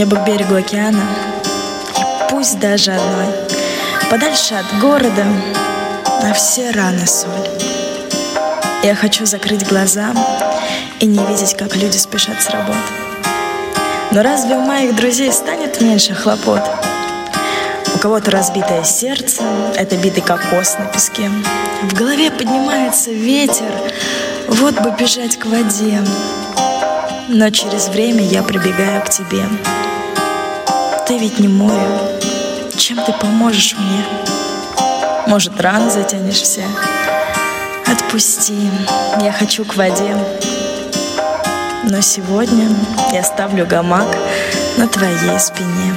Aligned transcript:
Мне 0.00 0.06
бы 0.06 0.16
к 0.16 0.24
берегу 0.24 0.54
океана, 0.54 1.02
и 1.98 2.30
пусть 2.30 2.58
даже 2.58 2.92
одной, 2.92 3.26
Подальше 4.08 4.54
от 4.54 4.80
города, 4.80 5.26
на 6.22 6.32
все 6.32 6.70
раны 6.70 7.06
соль. 7.06 7.46
Я 8.82 8.94
хочу 8.94 9.26
закрыть 9.26 9.68
глаза 9.68 10.14
и 11.00 11.04
не 11.04 11.18
видеть, 11.26 11.54
как 11.54 11.76
люди 11.76 11.98
спешат 11.98 12.40
с 12.40 12.48
работы. 12.48 12.78
Но 14.12 14.22
разве 14.22 14.56
у 14.56 14.60
моих 14.60 14.96
друзей 14.96 15.30
станет 15.32 15.82
меньше 15.82 16.14
хлопот? 16.14 16.62
У 17.94 17.98
кого-то 17.98 18.30
разбитое 18.30 18.84
сердце, 18.84 19.42
это 19.76 19.98
битый 19.98 20.22
кокос 20.22 20.78
на 20.78 20.86
песке. 20.86 21.30
В 21.82 21.92
голове 21.92 22.30
поднимается 22.30 23.10
ветер, 23.10 23.70
вот 24.48 24.80
бы 24.80 24.94
бежать 24.98 25.38
к 25.38 25.44
воде. 25.44 26.00
Но 27.32 27.48
через 27.50 27.86
время 27.86 28.24
я 28.24 28.42
прибегаю 28.42 29.02
к 29.02 29.08
тебе. 29.08 29.44
Ты 31.06 31.16
ведь 31.16 31.38
не 31.38 31.46
море, 31.46 31.80
чем 32.76 32.98
ты 33.04 33.12
поможешь 33.12 33.76
мне? 33.78 34.04
Может, 35.28 35.60
рано 35.60 35.90
затянешь 35.90 36.42
все? 36.42 36.64
Отпусти, 37.86 38.68
я 39.20 39.30
хочу 39.30 39.64
к 39.64 39.76
воде. 39.76 40.16
Но 41.84 42.00
сегодня 42.00 42.66
я 43.12 43.22
ставлю 43.22 43.64
гамак 43.64 44.08
на 44.76 44.88
твоей 44.88 45.38
спине. 45.38 45.94